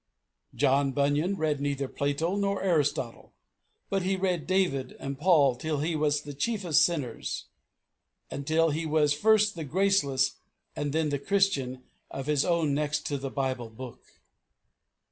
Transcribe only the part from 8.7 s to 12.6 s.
he was first the Graceless and then the Christian of his